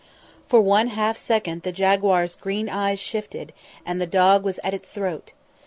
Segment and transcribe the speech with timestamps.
[0.47, 3.53] For one half second the jaguar's green eyes shifted,
[3.85, 5.33] and the dog was at its throat.